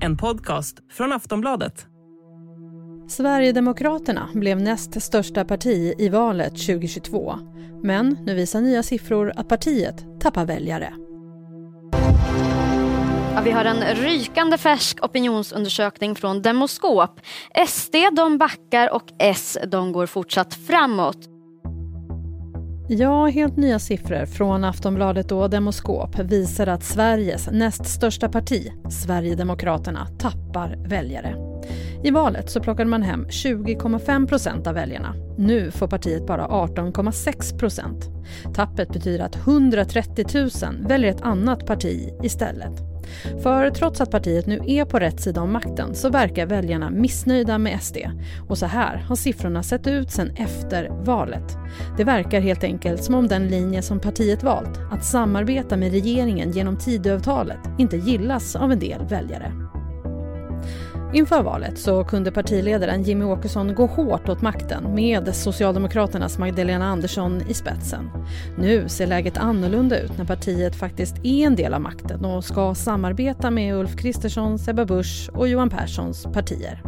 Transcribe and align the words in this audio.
En 0.00 0.16
podcast 0.16 0.78
från 0.90 1.12
Aftonbladet. 1.12 1.86
Sverigedemokraterna 3.08 4.28
blev 4.34 4.60
näst 4.60 5.02
största 5.02 5.44
parti 5.44 5.94
i 5.98 6.08
valet 6.08 6.52
2022. 6.52 7.38
Men 7.82 8.18
nu 8.26 8.34
visar 8.34 8.60
nya 8.60 8.82
siffror 8.82 9.32
att 9.36 9.48
partiet 9.48 10.06
tappar 10.20 10.44
väljare. 10.44 10.92
Ja, 13.34 13.40
vi 13.44 13.50
har 13.50 13.64
en 13.64 13.94
rykande 13.94 14.58
färsk 14.58 15.04
opinionsundersökning 15.04 16.14
från 16.14 16.42
Demoskop. 16.42 17.20
SD 17.68 17.94
de 18.16 18.38
backar 18.38 18.94
och 18.94 19.04
S 19.18 19.58
de 19.66 19.92
går 19.92 20.06
fortsatt 20.06 20.54
framåt. 20.54 21.37
Ja, 22.90 23.26
helt 23.26 23.56
nya 23.56 23.78
siffror 23.78 24.26
från 24.26 24.64
Aftonbladet 24.64 25.32
och 25.32 25.50
Demoskop 25.50 26.18
visar 26.18 26.66
att 26.66 26.84
Sveriges 26.84 27.48
näst 27.52 27.86
största 27.86 28.28
parti, 28.28 28.72
Sverigedemokraterna, 28.90 30.06
tappar 30.18 30.76
väljare. 30.88 31.36
I 32.02 32.10
valet 32.10 32.50
så 32.50 32.60
plockade 32.60 32.90
man 32.90 33.02
hem 33.02 33.26
20,5 33.26 34.26
procent 34.26 34.66
av 34.66 34.74
väljarna. 34.74 35.14
Nu 35.38 35.70
får 35.70 35.88
partiet 35.88 36.26
bara 36.26 36.46
18,6 36.46 37.58
procent. 37.58 38.08
Tappet 38.54 38.92
betyder 38.92 39.24
att 39.24 39.36
130 39.36 40.24
000 40.34 40.50
väljer 40.88 41.10
ett 41.10 41.22
annat 41.22 41.66
parti 41.66 42.10
istället. 42.22 42.87
För 43.42 43.70
trots 43.70 44.00
att 44.00 44.10
partiet 44.10 44.46
nu 44.46 44.60
är 44.66 44.84
på 44.84 44.98
rätt 44.98 45.20
sida 45.20 45.40
om 45.40 45.52
makten 45.52 45.94
så 45.94 46.08
verkar 46.10 46.46
väljarna 46.46 46.90
missnöjda 46.90 47.58
med 47.58 47.82
SD. 47.82 47.96
Och 48.48 48.58
så 48.58 48.66
här 48.66 48.96
har 48.96 49.16
siffrorna 49.16 49.62
sett 49.62 49.86
ut 49.86 50.10
sen 50.10 50.30
efter 50.36 50.88
valet. 51.04 51.56
Det 51.96 52.04
verkar 52.04 52.40
helt 52.40 52.64
enkelt 52.64 53.04
som 53.04 53.14
om 53.14 53.28
den 53.28 53.48
linje 53.48 53.82
som 53.82 54.00
partiet 54.00 54.42
valt, 54.42 54.80
att 54.90 55.04
samarbeta 55.04 55.76
med 55.76 55.92
regeringen 55.92 56.52
genom 56.52 56.78
Tidöavtalet, 56.78 57.58
inte 57.78 57.96
gillas 57.96 58.56
av 58.56 58.72
en 58.72 58.78
del 58.78 59.06
väljare. 59.08 59.67
Inför 61.12 61.42
valet 61.42 61.78
så 61.78 62.04
kunde 62.04 62.30
partiledaren 62.32 63.02
Jimmy 63.02 63.24
Åkesson 63.24 63.74
gå 63.74 63.86
hårt 63.86 64.28
åt 64.28 64.42
makten 64.42 64.94
med 64.94 65.34
Socialdemokraternas 65.34 66.38
Magdalena 66.38 66.86
Andersson 66.86 67.42
i 67.48 67.54
spetsen. 67.54 68.10
Nu 68.58 68.88
ser 68.88 69.06
läget 69.06 69.38
annorlunda 69.38 70.00
ut 70.00 70.18
när 70.18 70.24
partiet 70.24 70.76
faktiskt 70.76 71.16
är 71.22 71.46
en 71.46 71.56
del 71.56 71.74
av 71.74 71.80
makten 71.80 72.24
och 72.24 72.44
ska 72.44 72.74
samarbeta 72.74 73.50
med 73.50 73.76
Ulf 73.76 73.96
Kristerssons, 73.96 74.68
Ebba 74.68 74.84
Busch 74.84 75.30
och 75.34 75.48
Johan 75.48 75.70
Perssons 75.70 76.24
partier. 76.24 76.82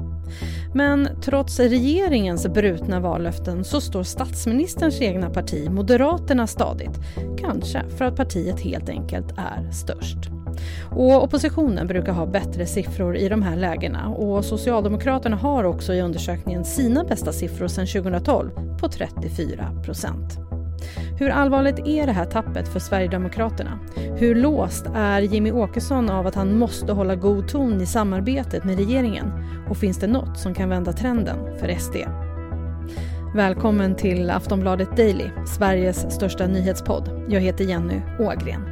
Men 0.75 1.09
trots 1.23 1.61
regeringens 1.61 2.49
brutna 2.49 3.01
vallöften 3.01 3.65
så 3.65 3.81
står 3.81 4.03
statsministerns 4.03 5.01
egna 5.01 5.31
parti, 5.31 5.71
Moderaterna, 5.71 6.47
stadigt. 6.47 6.99
Kanske 7.39 7.83
för 7.97 8.05
att 8.05 8.17
partiet 8.17 8.61
helt 8.61 8.89
enkelt 8.89 9.35
är 9.37 9.71
störst. 9.71 10.40
Och 10.91 11.25
oppositionen 11.25 11.87
brukar 11.87 12.13
ha 12.13 12.27
bättre 12.27 12.67
siffror 12.67 13.17
i 13.17 13.29
de 13.29 13.43
här 13.43 13.57
lägena 13.57 14.09
och 14.09 14.45
Socialdemokraterna 14.45 15.37
har 15.37 15.65
också 15.65 15.95
i 15.95 16.01
undersökningen 16.01 16.65
sina 16.65 17.05
bästa 17.05 17.33
siffror 17.33 17.69
sedan 17.69 17.87
2012 17.87 18.51
på 18.81 18.89
34 18.89 19.83
procent. 19.85 20.39
Hur 21.19 21.31
allvarligt 21.31 21.79
är 21.79 22.07
det 22.07 22.13
här 22.13 22.25
tappet 22.25 22.69
för 22.69 22.81
Sverigedemokraterna? 22.81 23.79
Hur 23.97 24.35
låst 24.35 24.87
är 24.95 25.21
Jimmy 25.21 25.53
Åkesson 25.53 26.11
av 26.11 26.27
att 26.27 26.35
han 26.35 26.59
måste 26.59 26.93
hålla 26.93 27.15
god 27.15 27.49
ton 27.49 27.81
i 27.81 27.87
samarbetet 27.87 28.65
med 28.65 28.77
regeringen? 28.77 29.33
Och 29.69 29.77
finns 29.77 29.99
det 29.99 30.07
något 30.07 30.39
som 30.39 30.55
kan 30.55 30.69
vända 30.69 30.93
trenden 30.93 31.59
för 31.59 31.79
SD? 31.79 31.97
Välkommen 33.35 33.95
till 33.95 34.31
Aftonbladet 34.31 34.97
Daily, 34.97 35.31
Sveriges 35.47 36.15
största 36.15 36.47
nyhetspodd. 36.47 37.27
Jag 37.29 37.41
heter 37.41 37.65
Jenny 37.65 38.01
Ågren. 38.19 38.70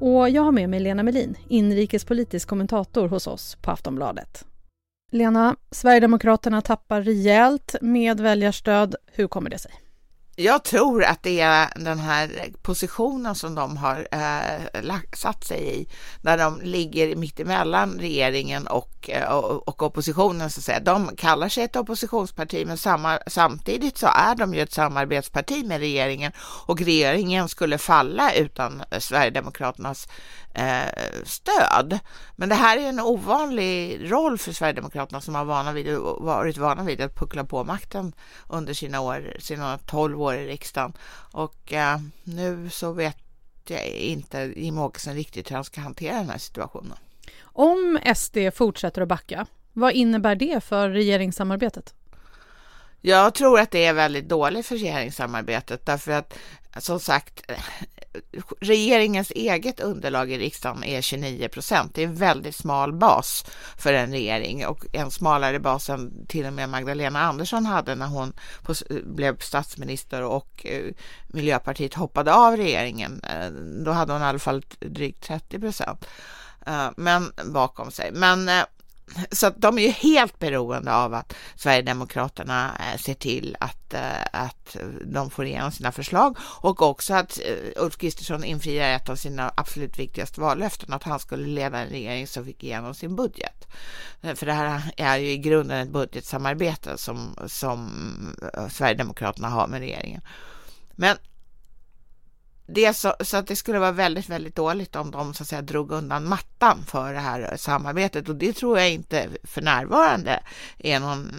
Och 0.00 0.30
jag 0.30 0.42
har 0.42 0.52
med 0.52 0.70
mig 0.70 0.80
Lena 0.80 1.02
Melin, 1.02 1.36
inrikespolitisk 1.48 2.48
kommentator 2.48 3.08
hos 3.08 3.26
oss 3.26 3.56
på 3.62 3.70
Aftonbladet. 3.70 4.44
Lena, 5.12 5.56
Sverigedemokraterna 5.70 6.62
tappar 6.62 7.02
rejält 7.02 7.76
med 7.80 8.20
väljarstöd. 8.20 8.94
Hur 9.06 9.28
kommer 9.28 9.50
det 9.50 9.58
sig? 9.58 9.85
Jag 10.38 10.64
tror 10.64 11.04
att 11.04 11.22
det 11.22 11.40
är 11.40 11.68
den 11.76 11.98
här 11.98 12.30
positionen 12.62 13.34
som 13.34 13.54
de 13.54 13.76
har 13.76 14.08
eh, 14.10 14.94
satt 15.12 15.44
sig 15.44 15.80
i, 15.80 15.88
när 16.20 16.38
de 16.38 16.60
ligger 16.62 17.16
mittemellan 17.16 17.98
regeringen 17.98 18.66
och, 18.66 19.10
eh, 19.10 19.32
och, 19.32 19.68
och, 19.68 19.82
oppositionen 19.82 20.50
så 20.50 20.60
att 20.60 20.64
säga. 20.64 20.80
De 20.80 21.16
kallar 21.16 21.48
sig 21.48 21.64
ett 21.64 21.76
oppositionsparti, 21.76 22.66
men 22.66 22.78
samma, 22.78 23.18
samtidigt 23.26 23.98
så 23.98 24.06
är 24.06 24.34
de 24.34 24.54
ju 24.54 24.60
ett 24.60 24.72
samarbetsparti 24.72 25.64
med 25.66 25.78
regeringen 25.78 26.32
och 26.66 26.80
regeringen 26.80 27.48
skulle 27.48 27.78
falla 27.78 28.34
utan 28.34 28.82
Sverigedemokraternas 28.98 30.08
stöd. 31.24 31.98
Men 32.36 32.48
det 32.48 32.54
här 32.54 32.78
är 32.78 32.88
en 32.88 33.00
ovanlig 33.00 33.98
roll 34.12 34.38
för 34.38 34.52
Sverigedemokraterna 34.52 35.20
som 35.20 35.34
har 35.34 35.44
vana 35.44 35.72
vid, 35.72 35.96
varit 36.18 36.58
vana 36.58 36.82
vid 36.82 37.00
att 37.00 37.14
puckla 37.14 37.44
på 37.44 37.64
makten 37.64 38.12
under 38.48 38.74
sina 38.74 39.00
år, 39.00 39.36
sina 39.38 39.78
tolv 39.78 40.22
år 40.22 40.34
i 40.34 40.46
riksdagen. 40.46 40.92
Och 41.32 41.72
eh, 41.72 41.98
nu 42.24 42.70
så 42.70 42.92
vet 42.92 43.16
jag 43.68 43.86
inte 43.86 44.52
Jimmie 44.56 44.82
Åkesson 44.82 45.14
riktigt 45.14 45.50
hur 45.50 45.54
han 45.54 45.64
ska 45.64 45.80
hantera 45.80 46.16
den 46.16 46.30
här 46.30 46.38
situationen. 46.38 46.96
Om 47.42 47.98
SD 48.14 48.38
fortsätter 48.54 49.02
att 49.02 49.08
backa, 49.08 49.46
vad 49.72 49.92
innebär 49.92 50.34
det 50.34 50.64
för 50.64 50.90
regeringssamarbetet? 50.90 51.94
Jag 53.00 53.34
tror 53.34 53.60
att 53.60 53.70
det 53.70 53.84
är 53.84 53.92
väldigt 53.92 54.28
dåligt 54.28 54.66
för 54.66 54.76
regeringssamarbetet 54.76 55.86
därför 55.86 56.12
att 56.12 56.38
som 56.78 57.00
sagt 57.00 57.42
regeringens 58.60 59.30
eget 59.30 59.80
underlag 59.80 60.30
i 60.30 60.38
riksdagen 60.38 60.84
är 60.84 61.00
29 61.00 61.48
procent. 61.48 61.94
Det 61.94 62.02
är 62.02 62.06
en 62.06 62.14
väldigt 62.14 62.56
smal 62.56 62.92
bas 62.92 63.44
för 63.78 63.92
en 63.92 64.10
regering 64.10 64.66
och 64.66 64.86
en 64.92 65.10
smalare 65.10 65.60
bas 65.60 65.90
än 65.90 66.26
till 66.26 66.46
och 66.46 66.52
med 66.52 66.68
Magdalena 66.68 67.20
Andersson 67.20 67.66
hade 67.66 67.94
när 67.94 68.06
hon 68.06 68.32
blev 69.04 69.38
statsminister 69.38 70.22
och 70.22 70.66
eh, 70.66 70.92
Miljöpartiet 71.26 71.94
hoppade 71.94 72.34
av 72.34 72.56
regeringen. 72.56 73.20
Eh, 73.22 73.50
då 73.84 73.90
hade 73.90 74.12
hon 74.12 74.22
i 74.22 74.24
alla 74.24 74.38
fall 74.38 74.62
drygt 74.80 75.22
30 75.22 75.58
procent 75.58 76.06
eh, 76.66 76.88
men 76.96 77.32
bakom 77.44 77.90
sig. 77.90 78.10
Men 78.12 78.50
så 79.32 79.46
att 79.46 79.60
de 79.60 79.78
är 79.78 79.82
ju 79.82 79.88
helt 79.88 80.38
beroende 80.38 80.94
av 80.94 81.14
att 81.14 81.34
Sverigedemokraterna 81.56 82.72
eh, 82.80 82.98
ser 82.98 83.14
till 83.14 83.56
att, 83.60 83.94
eh, 83.94 84.22
att 84.32 84.76
de 85.04 85.30
får 85.30 85.46
igenom 85.46 85.72
sina 85.72 85.92
förslag 85.92 86.36
och 86.40 86.82
också 86.82 87.14
att 87.14 87.38
eh, 87.38 87.82
Ulf 87.82 87.96
Kristersson 87.96 88.44
infriar 88.44 88.96
ett 88.96 89.08
av 89.08 89.16
sina 89.16 89.52
absolut 89.56 89.98
viktigaste 89.98 90.40
vallöften, 90.40 90.92
att 90.92 91.02
han 91.02 91.20
skulle 91.20 91.46
leda 91.46 91.78
en 91.78 91.88
regering 91.88 92.26
som 92.26 92.44
fick 92.44 92.64
igenom 92.64 92.94
sin 92.94 93.16
budget. 93.16 93.68
För 94.34 94.46
det 94.46 94.52
här 94.52 94.82
är 94.96 95.16
ju 95.16 95.30
i 95.30 95.38
grunden 95.38 95.78
ett 95.78 95.92
budgetsamarbete 95.92 96.98
som, 96.98 97.36
som 97.46 97.90
Sverigedemokraterna 98.70 99.48
har 99.48 99.66
med 99.66 99.80
regeringen. 99.80 100.20
Men 100.92 101.16
det 102.66 102.94
så, 102.94 103.14
så, 103.20 103.36
att 103.36 103.46
det 103.46 103.56
skulle 103.56 103.78
vara 103.78 103.92
väldigt, 103.92 104.28
väldigt 104.28 104.56
dåligt 104.56 104.96
om 104.96 105.10
de 105.10 105.34
så 105.34 105.42
att 105.42 105.48
säga 105.48 105.62
drog 105.62 105.92
undan 105.92 106.28
mattan 106.28 106.84
för 106.86 107.12
det 107.12 107.20
här 107.20 107.56
samarbetet 107.56 108.28
och 108.28 108.36
det 108.36 108.52
tror 108.52 108.78
jag 108.78 108.90
inte 108.90 109.28
för 109.44 109.62
närvarande 109.62 110.42
är 110.78 111.00
någon 111.00 111.30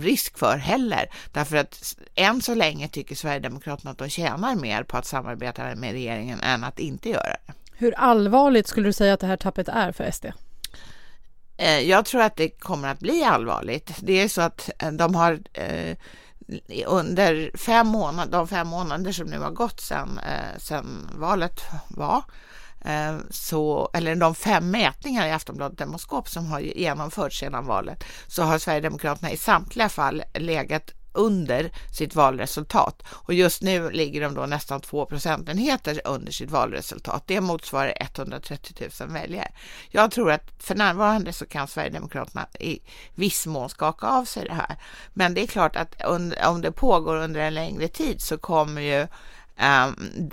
risk 0.00 0.38
för 0.38 0.56
heller. 0.56 1.06
Därför 1.32 1.56
att 1.56 1.94
än 2.14 2.42
så 2.42 2.54
länge 2.54 2.88
tycker 2.88 3.14
Sverigedemokraterna 3.14 3.90
att 3.90 3.98
de 3.98 4.08
tjänar 4.08 4.54
mer 4.54 4.82
på 4.82 4.96
att 4.96 5.06
samarbeta 5.06 5.74
med 5.74 5.92
regeringen 5.92 6.40
än 6.40 6.64
att 6.64 6.78
inte 6.78 7.08
göra 7.08 7.36
det. 7.46 7.52
Hur 7.76 7.94
allvarligt 7.94 8.66
skulle 8.66 8.88
du 8.88 8.92
säga 8.92 9.14
att 9.14 9.20
det 9.20 9.26
här 9.26 9.36
tappet 9.36 9.68
är 9.68 9.92
för 9.92 10.10
SD? 10.10 10.26
Eh, 11.56 11.80
jag 11.80 12.04
tror 12.04 12.20
att 12.20 12.36
det 12.36 12.48
kommer 12.48 12.88
att 12.88 13.00
bli 13.00 13.24
allvarligt. 13.24 13.92
Det 14.00 14.22
är 14.22 14.28
så 14.28 14.40
att 14.40 14.70
eh, 14.78 14.92
de 14.92 15.14
har 15.14 15.38
eh, 15.52 15.96
under 16.86 17.50
fem 17.56 17.86
månader, 17.86 18.32
de 18.32 18.48
fem 18.48 18.68
månader 18.68 19.12
som 19.12 19.26
nu 19.26 19.38
har 19.38 19.50
gått 19.50 19.80
sedan, 19.80 20.18
eh, 20.18 20.58
sedan 20.58 21.10
valet 21.14 21.60
var, 21.88 22.22
eh, 22.84 23.16
så, 23.30 23.90
eller 23.94 24.14
de 24.14 24.34
fem 24.34 24.70
mätningar 24.70 25.26
i 25.26 25.32
Aftonbladet 25.32 25.78
Demoskop 25.78 26.28
som 26.28 26.46
har 26.46 26.60
genomförts 26.60 27.38
sedan 27.38 27.66
valet, 27.66 28.04
så 28.26 28.42
har 28.42 28.58
Sverigedemokraterna 28.58 29.30
i 29.30 29.36
samtliga 29.36 29.88
fall 29.88 30.22
legat 30.34 30.94
under 31.14 31.70
sitt 31.92 32.14
valresultat 32.14 33.02
och 33.08 33.34
just 33.34 33.62
nu 33.62 33.90
ligger 33.90 34.20
de 34.20 34.34
då 34.34 34.46
nästan 34.46 34.80
två 34.80 35.06
procentenheter 35.06 36.00
under 36.04 36.32
sitt 36.32 36.50
valresultat. 36.50 37.22
Det 37.26 37.40
motsvarar 37.40 37.94
130 38.00 38.88
000 39.00 39.08
väljare. 39.08 39.52
Jag 39.90 40.10
tror 40.10 40.30
att 40.30 40.50
för 40.58 40.74
närvarande 40.74 41.32
så 41.32 41.46
kan 41.46 41.68
Sverigedemokraterna 41.68 42.46
i 42.60 42.80
viss 43.14 43.46
mån 43.46 43.68
skaka 43.68 44.06
av 44.06 44.24
sig 44.24 44.44
det 44.44 44.54
här. 44.54 44.76
Men 45.12 45.34
det 45.34 45.42
är 45.42 45.46
klart 45.46 45.76
att 45.76 46.04
om 46.46 46.60
det 46.60 46.72
pågår 46.72 47.16
under 47.16 47.40
en 47.40 47.54
längre 47.54 47.88
tid 47.88 48.20
så 48.20 48.38
kommer 48.38 48.82
ju 48.82 49.06
Ehm, 49.56 50.30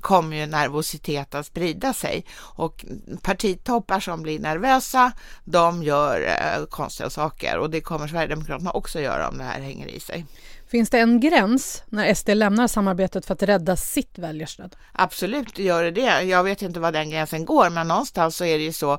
kommer 0.00 0.36
ju 0.36 0.46
nervositet 0.46 1.34
att 1.34 1.46
sprida 1.46 1.92
sig 1.92 2.24
och 2.38 2.84
partitoppar 3.22 4.00
som 4.00 4.22
blir 4.22 4.38
nervösa, 4.38 5.12
de 5.44 5.82
gör 5.82 6.20
eh, 6.20 6.64
konstiga 6.64 7.10
saker 7.10 7.58
och 7.58 7.70
det 7.70 7.80
kommer 7.80 8.08
Sverigedemokraterna 8.08 8.70
också 8.70 9.00
göra 9.00 9.28
om 9.28 9.38
det 9.38 9.44
här 9.44 9.60
hänger 9.60 9.86
i 9.86 10.00
sig. 10.00 10.26
Finns 10.72 10.90
det 10.90 10.98
en 10.98 11.20
gräns 11.20 11.82
när 11.88 12.14
SD 12.14 12.28
lämnar 12.28 12.66
samarbetet 12.66 13.26
för 13.26 13.34
att 13.34 13.42
rädda 13.42 13.76
sitt 13.76 14.18
väljarstöd? 14.18 14.76
Absolut 14.92 15.58
gör 15.58 15.84
det 15.84 15.90
det. 15.90 16.22
Jag 16.22 16.44
vet 16.44 16.62
inte 16.62 16.80
var 16.80 16.92
den 16.92 17.10
gränsen 17.10 17.44
går, 17.44 17.70
men 17.70 17.88
någonstans 17.88 18.36
så 18.36 18.44
är 18.44 18.58
det 18.58 18.64
ju 18.64 18.72
så. 18.72 18.98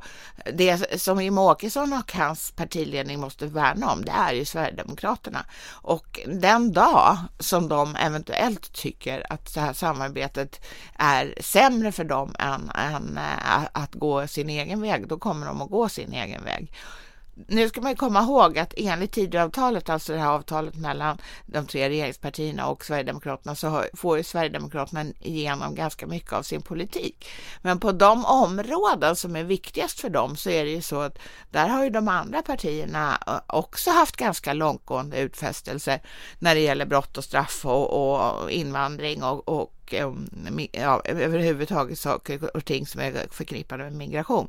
Det 0.53 1.01
som 1.01 1.21
Jimmie 1.23 1.43
Åkesson 1.43 1.93
och 1.93 2.13
hans 2.13 2.51
partiledning 2.51 3.19
måste 3.19 3.45
värna 3.45 3.91
om, 3.91 4.05
det 4.05 4.11
är 4.11 4.33
ju 4.33 4.45
Sverigedemokraterna. 4.45 5.45
Och 5.71 6.19
den 6.27 6.71
dag 6.71 7.17
som 7.39 7.67
de 7.67 7.95
eventuellt 7.95 8.73
tycker 8.73 9.25
att 9.29 9.53
det 9.53 9.61
här 9.61 9.73
samarbetet 9.73 10.65
är 10.95 11.33
sämre 11.41 11.91
för 11.91 12.03
dem 12.03 12.35
än, 12.39 12.69
än 12.69 13.19
att 13.71 13.93
gå 13.93 14.27
sin 14.27 14.49
egen 14.49 14.81
väg, 14.81 15.07
då 15.07 15.19
kommer 15.19 15.45
de 15.45 15.61
att 15.61 15.69
gå 15.69 15.89
sin 15.89 16.13
egen 16.13 16.43
väg 16.43 16.71
nu 17.35 17.69
ska 17.69 17.81
man 17.81 17.91
ju 17.91 17.95
komma 17.95 18.21
ihåg 18.21 18.59
att 18.59 18.74
enligt 18.77 19.12
Tidöavtalet, 19.12 19.89
alltså 19.89 20.13
det 20.13 20.19
här 20.19 20.30
avtalet 20.30 20.75
mellan 20.75 21.18
de 21.45 21.68
tre 21.68 21.89
regeringspartierna 21.89 22.68
och 22.68 22.85
Sverigedemokraterna, 22.85 23.56
så 23.56 23.83
får 23.94 24.18
ju 24.18 24.24
Sverigedemokraterna 24.24 25.06
igenom 25.19 25.75
ganska 25.75 26.07
mycket 26.07 26.33
av 26.33 26.44
sin 26.44 26.62
politik. 26.62 27.30
Men 27.62 27.80
på 27.80 27.91
de 27.91 28.25
områden 28.25 29.15
som 29.15 29.35
är 29.35 29.44
viktigast 29.44 30.00
för 30.00 30.09
dem 30.09 30.35
så 30.35 30.50
är 30.50 30.65
det 30.65 30.71
ju 30.71 30.81
så 30.81 31.01
att 31.01 31.19
där 31.51 31.68
har 31.68 31.83
ju 31.83 31.89
de 31.89 32.07
andra 32.07 32.41
partierna 32.41 33.18
eh, 33.27 33.39
också 33.47 33.91
haft 33.91 34.18
ganska 34.18 34.53
långtgående 34.53 35.18
utfästelser 35.18 36.01
när 36.39 36.56
det 36.56 36.62
gäller 36.62 36.86
brott 36.86 37.18
och 37.18 37.24
straff 37.24 37.65
och, 37.65 37.89
och 37.89 38.51
invandring 38.51 39.24
och, 39.24 39.50
och 39.50 39.74
Eh, 39.91 40.12
ja, 40.71 41.01
överhuvudtaget 41.06 42.00
saker 42.00 42.57
och 42.57 42.65
ting 42.65 42.85
som 42.85 43.01
är 43.01 43.27
förknippade 43.31 43.83
med 43.83 43.94
migration. 43.94 44.47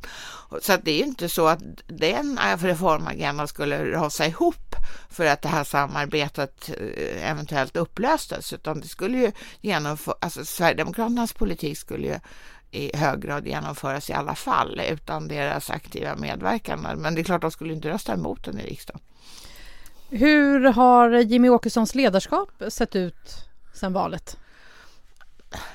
Så 0.61 0.73
att 0.73 0.85
det 0.85 0.91
är 0.91 0.99
ju 0.99 1.05
inte 1.05 1.29
så 1.29 1.47
att 1.47 1.61
den 1.87 2.39
eh, 2.39 2.57
reformagendan 2.59 3.49
skulle 3.49 3.93
rasa 3.93 4.27
ihop 4.27 4.75
för 5.11 5.27
att 5.27 5.43
det 5.43 5.49
här 5.49 5.65
samarbetet 5.65 6.69
eh, 6.69 7.31
eventuellt 7.31 7.77
upplöstes, 7.77 8.53
utan 8.53 8.81
det 8.81 8.89
skulle 8.89 9.19
ju 9.19 9.33
genomföras, 9.61 10.19
alltså 10.21 10.45
Sverigedemokraternas 10.45 11.33
politik 11.33 11.79
skulle 11.79 12.07
ju 12.07 12.19
i 12.71 12.97
hög 12.97 13.21
grad 13.21 13.47
genomföras 13.47 14.11
i 14.11 14.13
alla 14.13 14.35
fall 14.35 14.81
utan 14.91 15.29
deras 15.29 15.71
aktiva 15.71 16.17
medverkan. 16.17 16.81
Men 16.97 17.15
det 17.15 17.21
är 17.21 17.25
klart, 17.25 17.41
de 17.41 17.51
skulle 17.51 17.75
inte 17.75 17.89
rösta 17.89 18.13
emot 18.13 18.45
den 18.45 18.59
i 18.59 18.63
riksdagen. 18.63 19.01
Hur 20.11 20.61
har 20.61 21.11
Jimmy 21.11 21.49
Åkessons 21.49 21.95
ledarskap 21.95 22.51
sett 22.69 22.97
ut 22.97 23.49
sedan 23.73 23.93
valet? 23.93 24.37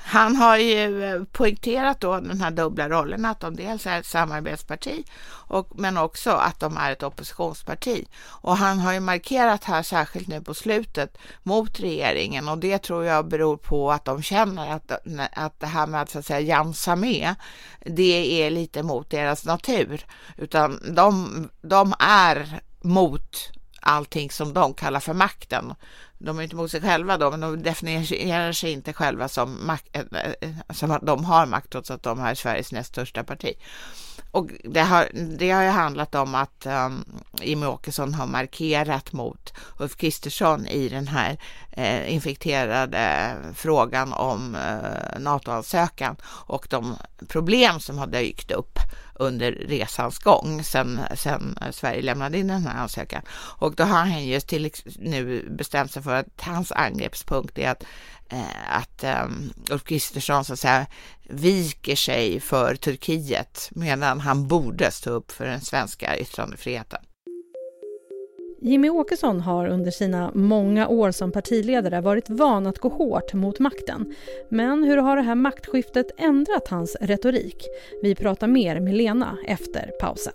Han 0.02 0.36
har 0.36 0.56
ju 0.56 1.04
eh, 1.04 1.24
poängterat 1.24 2.00
då 2.00 2.20
den 2.20 2.40
här 2.40 2.50
dubbla 2.50 2.88
rollen, 2.88 3.24
att 3.24 3.40
de 3.40 3.56
dels 3.56 3.86
är 3.86 3.98
ett 3.98 4.06
samarbetsparti, 4.06 5.04
och, 5.30 5.68
men 5.74 5.96
också 5.96 6.30
att 6.30 6.60
de 6.60 6.76
är 6.76 6.92
ett 6.92 7.02
oppositionsparti. 7.02 8.06
Och 8.22 8.56
han 8.56 8.78
har 8.78 8.92
ju 8.92 9.00
markerat 9.00 9.64
här, 9.64 9.82
särskilt 9.82 10.28
nu 10.28 10.40
på 10.40 10.54
slutet, 10.54 11.18
mot 11.42 11.80
regeringen. 11.80 12.48
Och 12.48 12.58
det 12.58 12.78
tror 12.78 13.04
jag 13.04 13.28
beror 13.28 13.56
på 13.56 13.92
att 13.92 14.04
de 14.04 14.22
känner 14.22 14.72
att, 14.72 14.92
att 15.32 15.60
det 15.60 15.66
här 15.66 15.86
med 15.86 16.02
att, 16.02 16.10
så 16.10 16.18
att 16.18 16.26
säga 16.26 16.40
jamsa 16.40 16.96
med, 16.96 17.34
det 17.80 18.42
är 18.42 18.50
lite 18.50 18.82
mot 18.82 19.10
deras 19.10 19.44
natur, 19.44 20.06
utan 20.36 20.94
de, 20.94 21.48
de 21.62 21.94
är 21.98 22.60
mot 22.80 23.50
allting 23.80 24.30
som 24.30 24.52
de 24.52 24.74
kallar 24.74 25.00
för 25.00 25.14
makten 25.14 25.74
de 26.20 26.38
är 26.38 26.42
inte 26.42 26.56
mot 26.56 26.70
sig 26.70 26.80
själva 26.80 27.18
då, 27.18 27.30
men 27.30 27.40
de 27.40 27.62
definierar 27.62 28.52
sig 28.52 28.72
inte 28.72 28.92
själva 28.92 29.28
som, 29.28 29.66
makt, 29.66 29.88
eh, 29.92 30.02
eh, 30.40 30.50
som 30.70 30.90
att 30.90 31.06
de 31.06 31.24
har 31.24 31.46
makt 31.46 31.70
trots 31.70 31.90
att 31.90 32.02
de 32.02 32.20
är 32.20 32.34
Sveriges 32.34 32.72
näst 32.72 32.88
största 32.88 33.24
parti. 33.24 33.54
Och 34.30 34.50
det 34.64 34.80
har, 34.80 35.08
det 35.38 35.50
har 35.50 35.62
ju 35.62 35.68
handlat 35.68 36.14
om 36.14 36.34
att 36.34 36.66
um, 36.66 37.04
Jimmie 37.42 37.68
Åkesson 37.68 38.14
har 38.14 38.26
markerat 38.26 39.12
mot 39.12 39.52
Ulf 39.78 39.96
Kristersson 39.96 40.66
i 40.66 40.88
den 40.88 41.08
här 41.08 41.38
eh, 41.70 42.14
infekterade 42.14 43.34
frågan 43.54 44.12
om 44.12 44.54
eh, 44.54 45.20
NATO-ansökan 45.20 46.16
och 46.24 46.66
de 46.70 46.96
problem 47.28 47.80
som 47.80 47.98
har 47.98 48.06
dykt 48.06 48.50
upp 48.50 48.78
under 49.20 49.52
resans 49.52 50.18
gång 50.18 50.64
sen, 50.64 51.00
sen 51.16 51.58
Sverige 51.70 52.02
lämnade 52.02 52.38
in 52.38 52.46
den 52.46 52.66
här 52.66 52.82
ansökan. 52.82 53.22
Och 53.32 53.74
då 53.74 53.84
har 53.84 53.98
han 53.98 54.26
just 54.26 54.48
till 54.48 54.70
nu 54.98 55.48
bestämt 55.50 55.92
sig 55.92 56.02
för 56.02 56.14
att 56.14 56.40
hans 56.40 56.72
angreppspunkt 56.72 57.58
är 57.58 57.70
att 57.70 57.84
eh, 58.28 58.76
att 58.76 59.04
eh, 59.04 59.26
Ulf 59.70 59.84
Kristersson 59.84 60.44
så 60.44 60.52
att 60.52 60.58
säga 60.58 60.86
viker 61.22 61.96
sig 61.96 62.40
för 62.40 62.74
Turkiet 62.74 63.68
medan 63.70 64.20
han 64.20 64.48
borde 64.48 64.90
stå 64.90 65.10
upp 65.10 65.32
för 65.32 65.44
den 65.44 65.60
svenska 65.60 66.18
yttrandefriheten. 66.18 67.00
Jimmy 68.62 68.90
Åkesson 68.90 69.40
har 69.40 69.66
under 69.66 69.90
sina 69.90 70.30
många 70.34 70.88
år 70.88 71.10
som 71.10 71.32
partiledare 71.32 72.00
varit 72.00 72.30
van 72.30 72.66
att 72.66 72.78
gå 72.78 72.88
hårt 72.88 73.34
mot 73.34 73.58
makten. 73.58 74.14
Men 74.48 74.84
hur 74.84 74.96
har 74.96 75.16
det 75.16 75.22
här 75.22 75.34
maktskiftet 75.34 76.06
ändrat 76.16 76.68
hans 76.68 76.96
retorik? 77.00 77.66
Vi 78.02 78.14
pratar 78.14 78.46
mer 78.46 78.80
med 78.80 78.94
Lena 78.94 79.38
efter 79.46 79.90
pausen. 80.00 80.32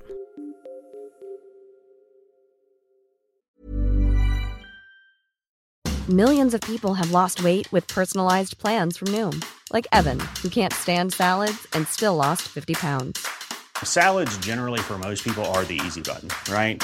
Millions 6.10 6.54
of 6.54 6.62
people 6.62 6.94
have 6.94 7.12
lost 7.12 7.44
weight 7.44 7.74
with 7.74 7.96
personalized 7.96 8.58
plans 8.62 8.98
from 8.98 9.12
Noom. 9.12 9.42
Like 9.74 9.88
Evan, 9.92 10.20
who 10.44 10.50
can't 10.50 10.74
stand 10.74 11.14
salads 11.14 11.68
and 11.74 11.88
still 11.88 12.16
lost 12.16 12.42
50 12.42 12.74
pounds. 12.74 13.20
Salads 13.84 14.38
generally 14.46 14.80
for 14.80 14.98
most 14.98 15.24
people 15.24 15.44
are 15.46 15.66
the 15.66 15.82
easy 15.86 16.02
button, 16.02 16.30
right? 16.54 16.84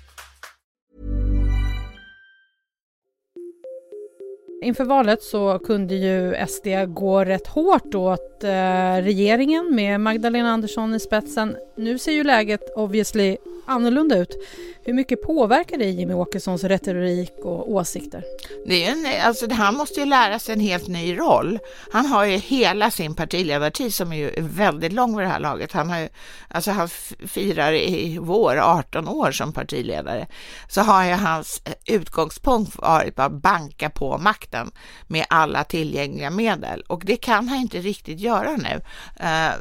Inför 4.63 4.83
valet 4.83 5.23
så 5.23 5.59
kunde 5.59 5.95
ju 5.95 6.35
SD 6.47 6.67
gå 6.87 7.25
rätt 7.25 7.47
hårt 7.47 7.95
åt 7.95 8.43
eh, 8.43 8.95
regeringen 9.01 9.75
med 9.75 9.99
Magdalena 9.99 10.49
Andersson 10.49 10.95
i 10.95 10.99
spetsen. 10.99 11.55
Nu 11.77 11.97
ser 11.97 12.11
ju 12.11 12.23
läget 12.23 12.61
obviously 12.75 13.37
annorlunda 13.71 14.17
ut. 14.17 14.37
Hur 14.83 14.93
mycket 14.93 15.21
påverkar 15.21 15.77
det 15.77 15.85
Jimmy 15.85 16.13
Åkessons 16.13 16.63
retorik 16.63 17.33
och 17.43 17.71
åsikter? 17.71 18.23
Det 18.65 18.85
är 18.85 18.91
en, 18.91 19.27
alltså, 19.27 19.53
han 19.53 19.75
måste 19.75 19.99
ju 19.99 20.05
lära 20.05 20.39
sig 20.39 20.53
en 20.53 20.59
helt 20.59 20.87
ny 20.87 21.17
roll. 21.17 21.59
Han 21.91 22.05
har 22.05 22.25
ju 22.25 22.37
hela 22.37 22.91
sin 22.91 23.15
partiledartid 23.15 23.93
som 23.93 24.11
är 24.11 24.17
ju 24.17 24.31
väldigt 24.37 24.93
lång 24.93 25.17
vid 25.17 25.25
det 25.25 25.29
här 25.29 25.39
laget. 25.39 25.71
Han, 25.71 25.89
har 25.89 25.99
ju, 25.99 26.09
alltså, 26.47 26.71
han 26.71 26.89
firar 27.27 27.73
i 27.73 28.17
vår 28.21 28.57
18 28.57 29.07
år 29.07 29.31
som 29.31 29.53
partiledare. 29.53 30.27
Så 30.69 30.81
har 30.81 31.05
ju 31.05 31.13
hans 31.13 31.61
utgångspunkt 31.85 32.75
varit 32.75 33.19
att 33.19 33.31
banka 33.31 33.89
på 33.89 34.17
makten 34.17 34.71
med 35.07 35.25
alla 35.29 35.63
tillgängliga 35.63 36.29
medel 36.29 36.81
och 36.87 37.01
det 37.05 37.17
kan 37.17 37.47
han 37.47 37.59
inte 37.59 37.77
riktigt 37.79 38.19
göra 38.19 38.55
nu. 38.55 38.81
Eh, 39.19 39.51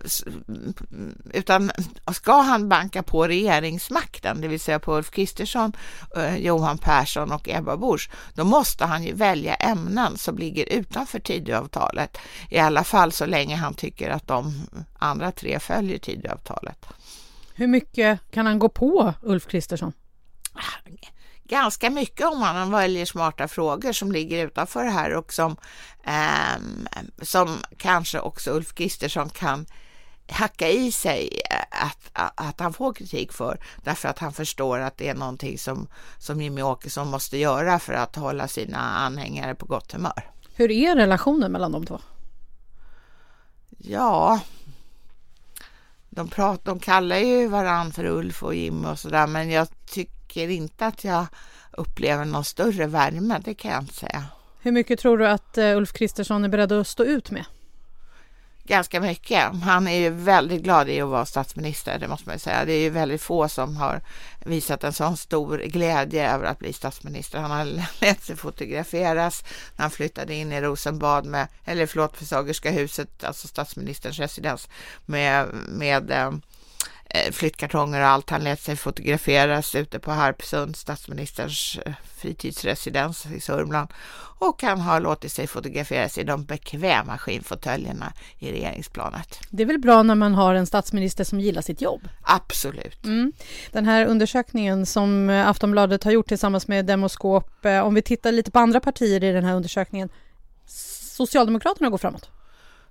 utan 1.33 1.71
ska 2.13 2.33
han 2.33 2.69
banka 2.69 3.03
på 3.03 3.27
regeringsmakten, 3.27 4.00
det 4.23 4.49
vill 4.49 4.61
säga 4.61 4.79
på 4.79 4.97
Ulf 4.97 5.11
Kristersson, 5.11 5.73
eh, 6.17 6.37
Johan 6.37 6.79
Persson 6.79 7.33
och 7.33 7.49
Ebba 7.49 7.77
Busch, 7.77 8.11
då 8.35 8.45
måste 8.45 8.85
han 8.85 9.05
ju 9.05 9.13
välja 9.13 9.55
ämnen 9.55 10.19
som 10.19 10.39
ligger 10.39 10.73
utanför 10.73 11.19
Tidöavtalet. 11.19 12.19
I 12.51 12.59
alla 12.59 12.85
fall 12.85 13.13
så 13.13 13.27
länge 13.27 13.57
han 13.57 13.75
tycker 13.75 14.11
att 14.11 14.27
de 14.27 14.67
andra 14.99 15.33
tre 15.33 15.59
följer 15.61 15.99
Tidöavtalet. 15.99 16.87
Hur 17.55 17.67
mycket 17.67 18.21
kan 18.31 18.47
han 18.47 18.59
gå 18.59 18.69
på 18.69 19.15
Ulf 19.23 19.47
Kristersson? 19.47 19.93
Ganska 21.45 21.91
mycket 21.91 22.27
om 22.27 22.43
han 22.43 22.71
väljer 22.71 23.05
smarta 23.05 23.49
frågor 23.49 23.93
som 23.93 24.13
ligger 24.13 24.47
utanför 24.47 24.85
det 24.85 24.91
här 24.91 25.15
och 25.15 25.33
som, 25.33 25.57
eh, 26.05 26.63
som 27.23 27.59
kanske 27.79 28.21
också 28.21 28.51
Ulf 28.51 28.75
Kristersson 28.75 29.31
kan 29.31 29.67
hacka 30.31 30.69
i 30.69 30.93
sig 30.93 31.43
eh, 31.51 31.85
att, 31.85 32.33
att 32.35 32.61
han 32.61 32.73
får 32.73 32.93
kritik 32.93 33.33
för 33.33 33.61
därför 33.85 34.09
att 34.09 34.19
han 34.19 34.33
förstår 34.33 34.79
att 34.79 34.97
det 34.97 35.09
är 35.09 35.15
någonting 35.15 35.59
som, 35.59 35.89
som 36.19 36.43
Jimmy 36.43 36.63
Åkesson 36.63 37.09
måste 37.09 37.39
göra 37.39 37.79
för 37.79 37.93
att 37.93 38.17
hålla 38.17 38.49
sina 38.49 38.79
anhängare 38.79 39.55
på 39.55 39.67
gott 39.67 39.93
humör. 39.93 40.31
Hur 40.55 40.71
är 40.71 40.97
relationen 40.97 41.53
mellan 41.53 41.73
de 41.73 41.87
två? 41.87 42.01
Ja, 43.79 44.41
de, 46.11 46.29
prat, 46.29 46.65
de 46.65 46.79
kallar 46.79 47.17
ju 47.17 47.49
varann 47.49 47.93
för 47.93 48.05
Ulf 48.05 48.43
och 48.43 48.55
Jimmy 48.55 48.89
och 48.89 48.99
sådär, 48.99 49.27
men 49.27 49.51
jag 49.51 49.69
tycker 49.87 50.49
inte 50.49 50.87
att 50.87 51.05
jag 51.05 51.27
upplever 51.71 52.25
någon 52.25 52.45
större 52.45 52.87
värme, 52.87 53.41
det 53.45 53.55
kan 53.55 53.71
jag 53.71 53.83
inte 53.83 53.95
säga. 53.95 54.25
Hur 54.61 54.73
mycket 54.73 54.99
tror 55.01 55.19
du 55.19 55.29
att 55.29 55.59
eh, 55.59 55.77
Ulf 55.77 55.93
Kristersson 55.93 56.45
är 56.45 56.49
beredd 56.49 56.73
att 56.73 56.87
stå 56.87 57.05
ut 57.05 57.31
med? 57.31 57.45
Ganska 58.71 59.01
mycket. 59.01 59.63
Han 59.63 59.89
är 59.89 59.99
ju 59.99 60.11
väldigt 60.11 60.63
glad 60.63 60.89
i 60.89 61.01
att 61.01 61.09
vara 61.09 61.27
statsminister, 61.27 61.99
det 61.99 62.09
måste 62.09 62.29
man 62.29 62.35
ju 62.35 62.39
säga. 62.39 62.65
Det 62.65 62.73
är 62.73 62.81
ju 62.81 62.91
väldigt 62.91 63.23
få 63.23 63.49
som 63.49 63.77
har 63.77 64.01
visat 64.45 64.85
en 64.85 64.93
sån 64.93 65.17
stor 65.17 65.59
glädje 65.59 66.35
över 66.35 66.45
att 66.45 66.59
bli 66.59 66.73
statsminister. 66.73 67.39
Han 67.39 67.51
har 67.51 67.65
lät 68.01 68.25
sig 68.25 68.37
fotograferas 68.37 69.45
när 69.77 69.83
han 69.83 69.91
flyttade 69.91 70.35
in 70.35 70.53
i 70.53 70.61
Rosenbad 70.61 71.27
med, 71.27 71.49
eller 71.65 71.87
förlåt, 71.87 72.17
för 72.17 72.25
Sagerska 72.25 72.71
huset, 72.71 73.25
alltså 73.25 73.49
statsministerns 73.49 74.19
residens, 74.19 74.69
med, 75.07 75.47
med 75.69 76.11
eh, 76.11 76.33
flyttkartonger 77.33 78.01
och 78.01 78.07
allt. 78.07 78.31
Han 78.31 78.45
lät 78.45 78.61
sig 78.61 78.77
fotograferas 78.77 79.75
ute 79.75 79.99
på 79.99 80.11
Harpsund, 80.11 80.77
statsministerns 80.77 81.79
eh, 81.87 81.93
fritidsresidens 82.17 83.27
i 83.27 83.41
Sörmland. 83.41 83.89
Och 84.39 84.63
han 84.63 84.81
har 84.81 85.01
låtit 85.01 85.33
sig 85.33 85.47
fotograferas 85.47 86.19
i 86.19 86.25
de 86.25 86.45
bekväma 86.45 87.19
skinnfåtöljerna 87.19 88.13
i 88.39 88.53
regeringsplanet. 88.53 89.39
Det 89.51 89.63
är 89.63 89.67
väl 89.67 89.79
bra 89.79 90.03
när 90.03 90.15
man 90.15 90.35
har 90.35 90.55
en 90.55 90.67
statsminister 90.67 91.25
som 91.25 91.41
gillar 91.41 91.63
sitt 91.63 91.81
jobb? 91.81 92.09
Absolut. 92.23 93.05
Mm. 93.05 93.33
Den 93.73 93.87
här 93.87 94.07
undersökningen 94.07 94.87
som 94.87 95.31
eh, 95.31 95.49
Aftonbladet 95.49 96.05
har 96.05 96.13
gjort 96.13 96.29
tillsammans 96.29 96.69
med 96.69 96.87
Demoskop, 96.87 97.67
om 97.85 97.95
vi 97.95 98.03
tittar 98.03 98.33
lite 98.33 98.51
på 98.51 98.59
andra 98.59 98.81
partier 98.81 99.25
i 99.25 99.33
den 99.33 99.45
här 99.45 99.55
undersökningen. 99.55 100.09
Socialdemokraterna 101.17 101.91
går 101.91 101.99
framåt. 101.99 102.31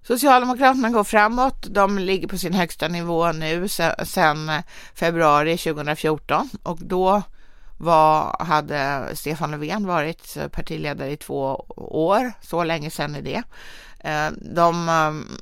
Socialdemokraterna 0.03 0.89
går 0.89 1.03
framåt. 1.03 1.67
De 1.69 1.99
ligger 1.99 2.27
på 2.27 2.37
sin 2.37 2.53
högsta 2.53 2.87
nivå 2.87 3.31
nu 3.31 3.67
sedan 4.03 4.51
februari 4.95 5.57
2014 5.57 6.49
och 6.63 6.77
då 6.81 7.21
var, 7.77 8.35
hade 8.39 9.09
Stefan 9.13 9.51
Löfven 9.51 9.87
varit 9.87 10.37
partiledare 10.51 11.11
i 11.11 11.17
två 11.17 11.65
år. 11.77 12.33
Så 12.41 12.63
länge 12.63 12.89
sedan 12.89 13.15
är 13.15 13.21
det. 13.21 13.43
Eh, 14.03 14.31
de 14.31 14.89
ehm, 14.89 15.37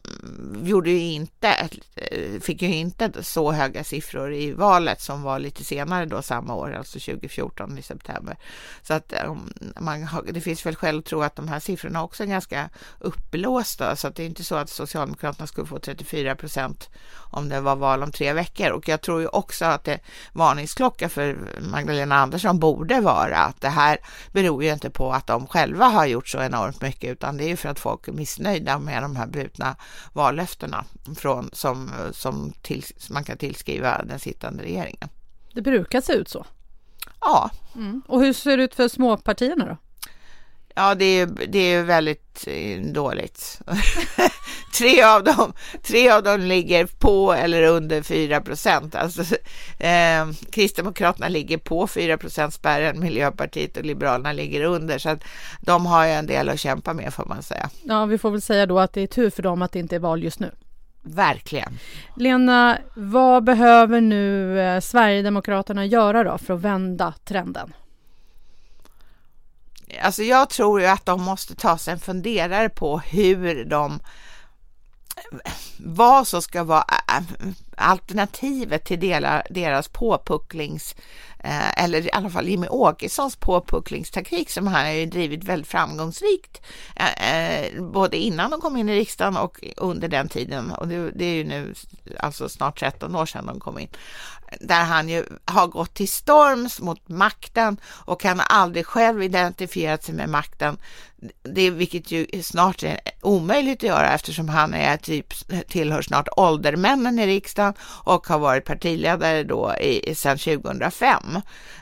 gjorde 0.64 0.90
ju 0.90 1.00
inte, 1.00 1.70
eh, 1.96 2.40
fick 2.42 2.62
ju 2.62 2.76
inte 2.76 3.24
så 3.24 3.52
höga 3.52 3.84
siffror 3.84 4.34
i 4.34 4.52
valet 4.52 5.02
som 5.02 5.22
var 5.22 5.40
lite 5.40 5.64
senare 5.64 6.06
då 6.06 6.22
samma 6.22 6.54
år, 6.54 6.74
alltså 6.74 7.00
2014 7.00 7.78
i 7.78 7.82
september. 7.82 8.38
Så 8.82 8.94
att 8.94 9.14
ehm, 9.14 9.54
man, 9.80 10.08
det 10.32 10.42
finns 10.42 10.66
väl 10.66 10.76
skäl 10.76 11.00
att 11.00 11.06
tro 11.06 11.22
att 11.22 11.36
de 11.36 11.48
här 11.48 11.60
siffrorna 11.60 12.04
också 12.04 12.24
är 12.24 12.28
ganska 12.28 12.70
uppblåsta, 13.00 13.96
så 13.96 14.08
att 14.08 14.16
det 14.16 14.24
är 14.24 14.28
inte 14.28 14.44
så 14.44 14.56
att 14.56 14.70
Socialdemokraterna 14.70 15.48
skulle 15.48 15.68
få 15.68 15.80
34 15.80 16.36
procent 16.36 16.90
om 17.32 17.50
det 17.50 17.62
var 17.62 17.76
val 17.76 18.04
om 18.04 18.12
tre 18.12 18.34
veckor. 18.34 18.72
Och 18.72 18.88
jag 18.88 19.02
tror 19.02 19.22
ju 19.22 19.28
också 19.28 19.66
att 19.66 19.84
det 19.84 20.00
varningsklocka 20.34 21.10
för 21.10 21.38
Magdalena 21.72 22.16
Andersson 22.16 22.60
borde 22.60 23.02
vara 23.02 23.38
att 23.38 23.62
det 23.62 23.70
här 23.70 23.98
beror 24.32 24.64
ju 24.64 24.74
inte 24.74 24.90
på 24.90 25.12
att 25.12 25.28
de 25.28 25.48
själva 25.48 25.86
har 25.86 26.06
gjort 26.06 26.28
så 26.28 26.42
enormt 26.42 26.82
mycket, 26.82 27.12
utan 27.12 27.38
det 27.38 27.44
är 27.44 27.48
ju 27.48 27.56
för 27.56 27.70
att 27.70 27.80
folk 27.80 28.08
är 28.08 28.12
missnöjda 28.12 28.47
med 28.80 29.04
de 29.04 29.16
här 29.16 29.28
brutna 29.28 29.76
vallöftena 30.14 30.86
från, 31.16 31.50
som, 31.54 31.92
som 32.12 32.54
till, 32.62 32.84
man 33.10 33.24
kan 33.24 33.38
tillskriva 33.38 34.04
den 34.04 34.20
sittande 34.20 34.64
regeringen. 34.64 35.10
Det 35.54 35.62
brukar 35.62 36.02
se 36.02 36.14
ut 36.14 36.30
så. 36.30 36.46
Ja. 37.22 37.50
Mm. 37.76 38.02
Och 38.08 38.22
hur 38.22 38.34
ser 38.34 38.58
det 38.58 38.64
ut 38.64 38.76
för 38.76 38.88
småpartierna 38.88 39.66
då? 39.66 39.78
Ja, 40.78 40.96
det 40.96 41.06
är, 41.06 41.30
det 41.48 41.60
är 41.74 41.84
väldigt 41.84 42.48
eh, 42.48 42.82
dåligt. 42.82 43.62
tre, 44.78 45.04
av 45.04 45.24
dem, 45.24 45.54
tre 45.84 46.10
av 46.10 46.24
dem 46.24 46.42
ligger 46.42 46.86
på 47.00 47.34
eller 47.34 47.64
under 47.64 48.02
4 48.02 48.42
procent. 48.42 48.96
Alltså, 48.96 49.22
eh, 49.80 50.28
Kristdemokraterna 50.52 51.28
ligger 51.28 51.58
på 51.58 51.88
4 51.88 52.52
spärren, 52.52 53.00
Miljöpartiet 53.00 53.78
och 53.78 53.86
Liberalerna 53.86 54.34
ligger 54.34 54.64
under. 54.64 54.98
Så 54.98 55.10
att 55.10 55.24
de 55.62 55.86
har 55.86 56.06
ju 56.06 56.12
en 56.12 56.28
del 56.28 56.50
att 56.50 56.60
kämpa 56.60 56.94
med 56.94 57.14
får 57.14 57.26
man 57.26 57.44
säga. 57.44 57.70
Ja, 57.84 58.06
vi 58.06 58.18
får 58.18 58.32
väl 58.32 58.42
säga 58.42 58.66
då 58.66 58.80
att 58.80 58.94
det 58.94 59.02
är 59.02 59.08
tur 59.08 59.30
för 59.30 59.44
dem 59.44 59.62
att 59.62 59.72
det 59.72 59.80
inte 59.80 59.96
är 59.96 60.00
val 60.00 60.24
just 60.24 60.40
nu. 60.40 60.52
Verkligen. 61.02 61.78
Lena, 62.16 62.78
vad 62.96 63.44
behöver 63.44 64.02
nu 64.02 64.60
eh, 64.60 64.80
Sverigedemokraterna 64.80 65.86
göra 65.86 66.24
då 66.24 66.38
för 66.38 66.54
att 66.54 66.62
vända 66.62 67.14
trenden? 67.26 67.74
Alltså 70.02 70.24
jag 70.24 70.50
tror 70.50 70.82
ju 70.82 70.88
att 70.88 71.06
de 71.06 71.22
måste 71.22 71.56
ta 71.56 71.78
sig 71.78 71.94
en 71.94 72.00
funderare 72.00 72.70
på 72.70 73.00
hur 73.00 73.66
de 73.66 74.00
vad 75.80 76.28
som 76.28 76.42
ska 76.42 76.64
vara 76.64 76.86
äh, 77.08 77.48
alternativet 77.78 78.86
till 78.86 79.00
deras 79.50 79.88
påpucklings 79.88 80.96
eh, 81.40 81.84
eller 81.84 82.06
i 82.06 82.12
alla 82.12 82.30
fall 82.30 82.48
Jimmy 82.48 82.68
Åkessons 82.68 83.36
påpucklingstaktik 83.36 84.50
som 84.50 84.68
han 84.68 84.86
har 84.86 84.92
ju 84.92 85.06
drivit 85.06 85.44
väldigt 85.44 85.72
framgångsrikt, 85.72 86.62
eh, 86.96 87.34
eh, 87.34 87.84
både 87.84 88.18
innan 88.18 88.52
de 88.52 88.62
kom 88.62 88.78
in 88.78 88.90
i 88.90 89.00
riksdagen 89.00 89.38
och 89.38 89.64
under 89.78 90.08
den 90.08 90.30
tiden. 90.30 90.72
Och 90.72 90.88
det, 90.88 91.12
det 91.12 91.26
är 91.26 91.34
ju 91.34 91.44
nu 91.44 91.74
alltså 92.20 92.50
snart 92.50 92.80
13 92.80 93.16
år 93.16 93.26
sedan 93.26 93.46
de 93.46 93.60
kom 93.60 93.80
in. 93.80 93.90
Där 94.60 94.84
han 94.84 95.10
ju 95.10 95.26
har 95.46 95.68
gått 95.68 95.94
till 95.94 96.08
storms 96.08 96.82
mot 96.82 97.10
makten 97.10 97.78
och 97.88 98.24
han 98.24 98.40
har 98.40 98.46
aldrig 98.46 98.86
själv 98.86 99.24
identifierat 99.24 100.04
sig 100.04 100.16
med 100.16 100.30
makten, 100.30 100.78
det, 101.44 101.70
vilket 101.70 102.12
ju 102.12 102.28
snart 102.44 102.84
är 102.84 103.00
omöjligt 103.22 103.78
att 103.78 103.90
göra 103.90 104.14
eftersom 104.14 104.50
han 104.50 104.74
är 104.74 104.98
typ, 104.98 105.34
tillhör 105.68 106.02
snart 106.02 106.28
åldermännen 106.38 107.20
i 107.20 107.28
riksdagen 107.28 107.67
och 108.04 108.28
har 108.28 108.40
varit 108.40 108.66
partiledare 108.66 109.44
då 109.44 109.76
i, 109.82 110.16
sedan 110.16 110.38
2005 110.38 111.24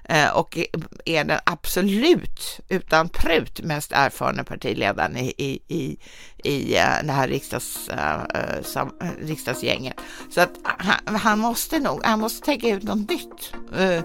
eh, 0.03 0.37
och 0.37 0.57
är 1.05 1.23
den 1.23 1.39
absolut 1.43 2.59
utan 2.69 3.09
prut 3.09 3.61
mest 3.63 3.91
erfarna 3.91 4.43
partiledaren 4.43 5.17
i, 5.17 5.33
i, 5.37 5.59
i, 5.67 5.97
i 6.43 6.73
uh, 6.73 7.05
det 7.07 7.11
här 7.11 7.27
riksdags, 7.27 7.89
uh, 7.89 8.63
sam, 8.63 8.91
riksdagsgänget. 9.21 9.93
Så 10.29 10.41
att 10.41 10.51
han, 10.63 11.15
han, 11.15 11.39
måste 11.39 11.79
nog, 11.79 12.05
han 12.05 12.19
måste 12.19 12.45
tänka 12.45 12.69
ut 12.69 12.83
något 12.83 13.09
nytt. 13.09 13.53
Uh, 13.79 14.03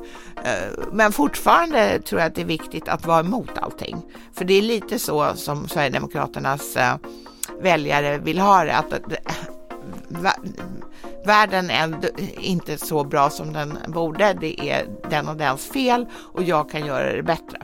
men 0.93 1.13
fortfarande 1.13 2.01
tror 2.01 2.21
jag 2.21 2.29
att 2.29 2.35
det 2.35 2.41
är 2.41 2.47
viktigt 2.47 2.89
att 2.89 3.07
vara 3.07 3.21
emot 3.21 3.59
allting. 3.59 4.03
För 4.35 4.45
det 4.45 4.55
är 4.55 4.63
lite 4.63 4.99
så 4.99 5.35
som 5.35 5.69
Sverigedemokraternas 5.69 6.77
väljare 7.63 8.19
vill 8.19 8.39
ha 8.39 8.65
det. 8.65 8.77
Att, 8.77 8.93
världen 11.25 11.71
är 11.71 11.95
inte 12.41 12.79
så 12.79 13.05
bra 13.05 13.31
som 13.31 13.53
den 13.53 13.79
borde. 13.89 14.37
Det 14.41 14.71
är 14.71 14.87
den 15.11 15.29
och 15.29 15.37
dens 15.37 15.67
fel 15.67 16.07
och 16.15 16.43
jag 16.43 16.71
kan 16.71 16.87
göra 16.87 17.13
det 17.13 17.23
bättre. 17.23 17.59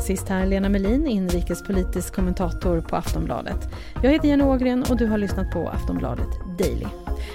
Sist 0.00 0.28
här 0.28 0.46
Lena 0.46 0.68
Melin, 0.68 1.06
inrikespolitisk 1.06 2.14
kommentator 2.14 2.80
på 2.80 2.96
Aftonbladet. 2.96 3.68
Jag 4.02 4.10
heter 4.10 4.28
Jenny 4.28 4.44
Ågren 4.44 4.84
och 4.90 4.96
du 4.96 5.06
har 5.06 5.18
lyssnat 5.18 5.52
på 5.52 5.68
Aftonbladet 5.68 6.28
Daily. 6.58 6.86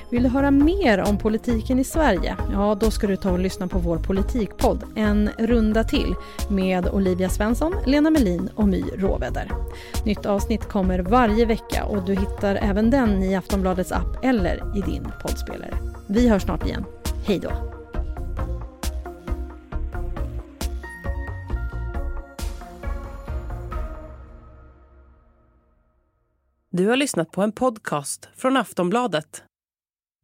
Vill 0.10 0.24
du 0.24 0.30
höra 0.30 0.52
mer 0.52 1.10
om 1.10 1.18
politiken 1.18 1.80
i 1.80 1.84
Sverige? 1.84 2.38
Ja, 2.52 2.78
då 2.80 2.92
ska 2.92 3.08
du 3.08 3.16
ta 3.16 3.32
och 3.32 3.40
lyssna 3.40 3.68
på 3.68 3.80
vår 3.80 3.98
politikpodd 3.98 4.84
En 4.96 5.30
runda 5.38 5.84
till 5.84 6.16
med 6.50 6.88
Olivia 6.88 7.30
Svensson, 7.30 7.76
Lena 7.86 8.10
Melin 8.10 8.50
och 8.56 8.68
My 8.68 8.82
Råväder. 8.82 9.52
Nytt 10.06 10.26
avsnitt 10.26 10.70
kommer 10.70 11.00
varje 11.00 11.46
vecka 11.46 11.86
och 11.86 12.06
du 12.06 12.14
hittar 12.14 12.56
även 12.56 12.90
den 12.90 13.24
i 13.24 13.36
Aftonbladets 13.36 13.92
app 13.92 14.26
eller 14.26 14.78
i 14.78 14.82
din 14.82 15.08
poddspelare. 15.22 15.78
Vi 16.10 16.30
hörs 16.30 16.44
snart 16.44 16.66
igen. 16.66 16.86
Hej 17.26 17.40
då! 17.40 17.52
Du 26.78 26.88
har 26.88 26.96
lyssnat 26.96 27.32
på 27.32 27.42
en 27.42 27.52
podcast 27.52 28.30
från 28.36 28.58
Aftonbladet. 28.58 29.44